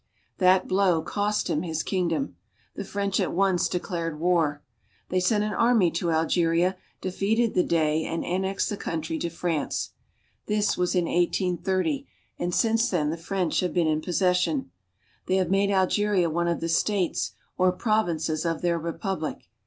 That 0.39 0.67
blow 0.67 1.03
cost 1.03 1.47
him 1.47 1.61
his 1.61 1.83
kingdom. 1.83 2.35
The 2.73 2.83
French 2.83 3.19
at 3.19 3.33
once 3.33 3.67
declared 3.69 4.19
war. 4.19 4.63
They 5.09 5.19
sent 5.19 5.43
an 5.43 5.53
army 5.53 5.91
to 5.91 6.09
Algeria, 6.09 6.75
defeated 7.01 7.53
the 7.53 7.61
Dey, 7.61 8.03
and 8.05 8.25
annexed 8.25 8.69
the 8.71 8.77
country 8.77 9.19
to 9.19 9.29
France. 9.29 9.91
This 10.47 10.75
was 10.75 10.95
in 10.95 11.05
1830, 11.05 12.07
and 12.39 12.51
since 12.51 12.89
then 12.89 13.11
the 13.11 13.15
French 13.15 13.59
have 13.59 13.75
been 13.75 13.85
in 13.85 14.01
possession. 14.01 14.71
They 15.27 15.35
have 15.35 15.51
made 15.51 15.69
Algeria 15.69 16.31
one 16.31 16.47
of 16.47 16.61
the 16.61 16.67
states 16.69 17.33
or 17.55 17.71
provinces 17.71 18.43
of 18.43 18.63
their 18.63 18.79
Republic. 18.79 19.49